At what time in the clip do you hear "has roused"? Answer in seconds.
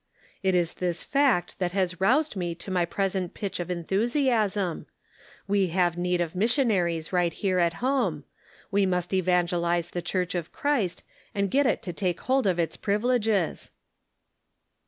1.73-2.35